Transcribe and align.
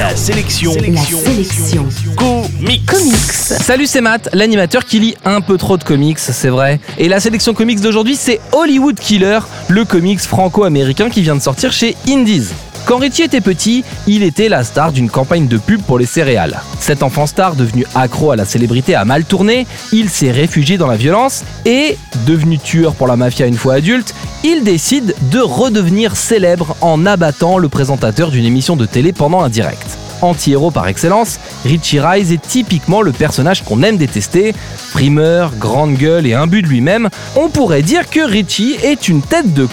La 0.00 0.16
sélection. 0.16 0.72
La 0.72 1.02
sélection. 1.02 1.86
Comics. 2.16 2.86
Comics. 2.86 3.32
Salut, 3.34 3.86
c'est 3.86 4.00
Matt, 4.00 4.30
l'animateur 4.32 4.86
qui 4.86 4.98
lit 4.98 5.14
un 5.26 5.42
peu 5.42 5.58
trop 5.58 5.76
de 5.76 5.84
comics, 5.84 6.18
c'est 6.18 6.48
vrai. 6.48 6.80
Et 6.96 7.06
la 7.06 7.20
sélection 7.20 7.52
comics 7.52 7.82
d'aujourd'hui, 7.82 8.16
c'est 8.16 8.40
Hollywood 8.52 8.98
Killer, 8.98 9.40
le 9.68 9.84
comics 9.84 10.20
franco-américain 10.20 11.10
qui 11.10 11.20
vient 11.20 11.36
de 11.36 11.42
sortir 11.42 11.70
chez 11.70 11.96
Indies. 12.08 12.48
Quand 12.86 12.96
Richie 12.96 13.22
était 13.22 13.40
petit, 13.40 13.84
il 14.06 14.22
était 14.22 14.48
la 14.48 14.64
star 14.64 14.90
d'une 14.90 15.10
campagne 15.10 15.46
de 15.46 15.58
pub 15.58 15.82
pour 15.82 15.98
les 15.98 16.06
céréales. 16.06 16.60
Cet 16.80 17.02
enfant 17.02 17.26
star, 17.26 17.54
devenu 17.54 17.84
accro 17.94 18.32
à 18.32 18.36
la 18.36 18.44
célébrité, 18.44 18.94
a 18.94 19.04
mal 19.04 19.24
tourné, 19.24 19.66
il 19.92 20.08
s'est 20.08 20.30
réfugié 20.30 20.78
dans 20.78 20.86
la 20.86 20.96
violence 20.96 21.44
et, 21.66 21.96
devenu 22.26 22.58
tueur 22.58 22.94
pour 22.94 23.06
la 23.06 23.16
mafia 23.16 23.46
une 23.46 23.56
fois 23.56 23.74
adulte, 23.74 24.14
il 24.42 24.64
décide 24.64 25.14
de 25.30 25.40
redevenir 25.40 26.16
célèbre 26.16 26.74
en 26.80 27.06
abattant 27.06 27.58
le 27.58 27.68
présentateur 27.68 28.30
d'une 28.30 28.44
émission 28.44 28.76
de 28.76 28.86
télé 28.86 29.12
pendant 29.12 29.42
un 29.42 29.48
direct. 29.48 29.89
Anti-héros 30.22 30.70
par 30.70 30.88
excellence, 30.88 31.38
Richie 31.64 32.00
Rise 32.00 32.32
est 32.32 32.42
typiquement 32.42 33.02
le 33.02 33.12
personnage 33.12 33.64
qu'on 33.64 33.82
aime 33.82 33.96
détester. 33.96 34.54
Primeur, 34.92 35.52
grande 35.58 35.94
gueule 35.94 36.26
et 36.26 36.34
imbu 36.34 36.62
de 36.62 36.68
lui-même, 36.68 37.08
on 37.36 37.48
pourrait 37.48 37.82
dire 37.82 38.08
que 38.10 38.20
Richie 38.20 38.76
est 38.82 39.08
une 39.08 39.22
tête 39.22 39.54
de 39.54 39.66
c***. 39.66 39.72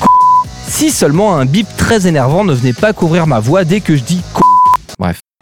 Si 0.67 0.91
seulement 0.91 1.35
un 1.35 1.45
bip 1.45 1.67
très 1.77 2.07
énervant 2.07 2.43
ne 2.43 2.53
venait 2.53 2.73
pas 2.73 2.93
couvrir 2.93 3.27
ma 3.27 3.39
voix 3.39 3.63
dès 3.63 3.81
que 3.81 3.95
je 3.95 4.03
dis. 4.03 4.21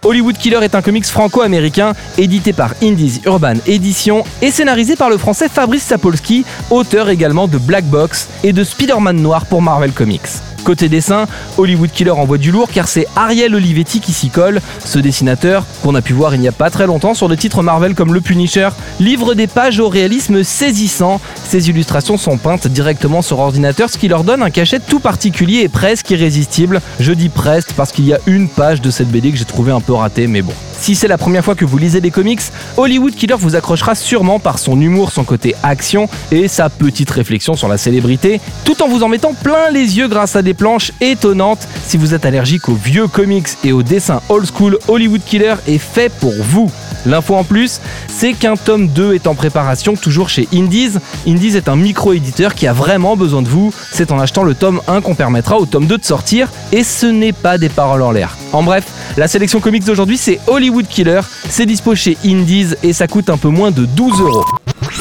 Hollywood 0.05 0.37
Killer 0.37 0.59
est 0.61 0.75
un 0.75 0.83
comics 0.83 1.07
franco-américain 1.07 1.93
édité 2.19 2.53
par 2.53 2.75
Indies 2.83 3.21
Urban 3.25 3.55
Edition 3.65 4.23
et 4.43 4.51
scénarisé 4.51 4.95
par 4.95 5.09
le 5.09 5.17
français 5.17 5.49
Fabrice 5.49 5.81
Sapolsky, 5.81 6.45
auteur 6.69 7.09
également 7.09 7.47
de 7.47 7.57
Black 7.57 7.85
Box 7.85 8.29
et 8.43 8.53
de 8.53 8.63
Spider-Man 8.63 9.19
Noir 9.19 9.47
pour 9.47 9.63
Marvel 9.63 9.93
Comics. 9.93 10.21
Côté 10.65 10.89
dessin, 10.89 11.27
Hollywood 11.59 11.91
Killer 11.91 12.09
envoie 12.09 12.39
du 12.39 12.51
lourd 12.51 12.69
car 12.73 12.87
c'est 12.87 13.05
Ariel 13.15 13.53
Olivetti 13.53 13.99
qui 13.99 14.13
s'y 14.13 14.29
colle, 14.29 14.61
ce 14.83 14.97
dessinateur 14.97 15.63
qu'on 15.83 15.93
a 15.93 16.01
pu 16.01 16.13
voir 16.13 16.33
il 16.33 16.41
n'y 16.41 16.47
a 16.47 16.51
pas 16.51 16.71
très 16.71 16.87
longtemps 16.87 17.13
sur 17.13 17.29
des 17.29 17.37
titres 17.37 17.61
Marvel 17.61 17.93
comme 17.93 18.15
Le 18.15 18.19
Punisher, 18.19 18.69
livre 18.99 19.35
des 19.35 19.45
pages 19.45 19.79
au 19.79 19.89
réalisme 19.89 20.43
saisissant. 20.43 21.21
Ces 21.47 21.69
illustrations 21.69 22.17
sont 22.17 22.39
peintes 22.39 22.67
directement 22.67 23.21
sur 23.21 23.37
ordinateur, 23.37 23.91
ce 23.91 23.99
qui 23.99 24.07
leur 24.07 24.23
donne 24.23 24.41
un 24.41 24.49
cachet 24.49 24.79
tout 24.79 24.99
particulier 24.99 25.59
et 25.59 25.69
presque 25.69 26.09
irrésistible. 26.09 26.81
Je 26.99 27.13
dis 27.13 27.29
presque 27.29 27.73
parce 27.73 27.91
qu'il 27.91 28.05
y 28.05 28.13
a 28.13 28.19
une 28.25 28.49
page 28.49 28.81
de 28.81 28.89
cette 28.89 29.09
BD 29.09 29.31
que 29.31 29.37
j'ai 29.37 29.45
trouvé 29.45 29.71
un 29.71 29.81
peu 29.85 29.93
ratée, 29.93 30.27
mais 30.27 30.41
bon. 30.41 30.53
Si 30.79 30.95
c'est 30.95 31.07
la 31.07 31.17
première 31.17 31.43
fois 31.43 31.55
que 31.55 31.65
vous 31.65 31.77
lisez 31.77 32.01
des 32.01 32.11
comics, 32.11 32.41
Hollywood 32.77 33.15
Killer 33.15 33.35
vous 33.39 33.55
accrochera 33.55 33.95
sûrement 33.95 34.39
par 34.39 34.59
son 34.59 34.79
humour, 34.79 35.11
son 35.11 35.23
côté 35.23 35.55
action 35.63 36.09
et 36.31 36.47
sa 36.47 36.69
petite 36.69 37.09
réflexion 37.09 37.55
sur 37.55 37.67
la 37.67 37.77
célébrité, 37.77 38.41
tout 38.65 38.81
en 38.83 38.87
vous 38.87 39.03
en 39.03 39.07
mettant 39.07 39.33
plein 39.33 39.69
les 39.71 39.97
yeux 39.97 40.07
grâce 40.07 40.35
à 40.35 40.41
des 40.41 40.53
planches 40.53 40.91
étonnantes. 41.01 41.67
Si 41.85 41.97
vous 41.97 42.13
êtes 42.13 42.25
allergique 42.25 42.69
aux 42.69 42.75
vieux 42.75 43.07
comics 43.07 43.47
et 43.63 43.71
aux 43.71 43.83
dessins 43.83 44.21
old 44.29 44.45
school, 44.45 44.77
Hollywood 44.87 45.21
Killer 45.25 45.55
est 45.67 45.77
fait 45.77 46.11
pour 46.19 46.33
vous. 46.39 46.69
L'info 47.05 47.35
en 47.35 47.43
plus, 47.43 47.79
c'est 48.07 48.33
qu'un 48.33 48.55
tome 48.55 48.87
2 48.87 49.13
est 49.13 49.27
en 49.27 49.35
préparation 49.35 49.95
toujours 49.95 50.29
chez 50.29 50.47
Indies. 50.53 50.93
Indies 51.27 51.55
est 51.55 51.69
un 51.69 51.75
micro-éditeur 51.75 52.55
qui 52.55 52.67
a 52.67 52.73
vraiment 52.73 53.15
besoin 53.15 53.41
de 53.41 53.47
vous. 53.47 53.73
C'est 53.91 54.11
en 54.11 54.19
achetant 54.19 54.43
le 54.43 54.55
tome 54.55 54.81
1 54.87 55.01
qu'on 55.01 55.15
permettra 55.15 55.57
au 55.57 55.65
tome 55.65 55.85
2 55.85 55.97
de 55.97 56.03
sortir 56.03 56.49
et 56.71 56.83
ce 56.83 57.05
n'est 57.05 57.33
pas 57.33 57.57
des 57.57 57.69
paroles 57.69 58.01
en 58.01 58.11
l'air. 58.11 58.37
En 58.53 58.63
bref, 58.63 58.85
la 59.17 59.27
sélection 59.27 59.59
comics 59.59 59.85
d'aujourd'hui 59.85 60.17
c'est 60.17 60.39
Hollywood 60.47 60.87
Killer. 60.87 61.21
C'est 61.49 61.65
dispo 61.65 61.95
chez 61.95 62.17
Indies 62.25 62.73
et 62.83 62.93
ça 62.93 63.07
coûte 63.07 63.29
un 63.29 63.37
peu 63.37 63.49
moins 63.49 63.71
de 63.71 63.85
12 63.85 64.21
euros. 64.21 64.45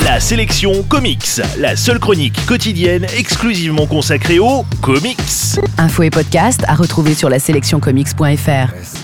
La 0.05 0.21
sélection 0.21 0.83
comics. 0.83 1.41
La 1.59 1.77
seule 1.77 1.99
chronique 1.99 2.45
quotidienne 2.47 3.07
exclusivement 3.17 3.87
consacrée 3.87 4.39
aux 4.39 4.65
comics. 4.81 5.19
Info 5.79 6.03
et 6.03 6.11
podcast 6.11 6.63
à 6.67 6.75
retrouver 6.75 7.15
sur 7.15 7.29
la 7.29 7.39
sélectioncomics.fr. 7.39 9.04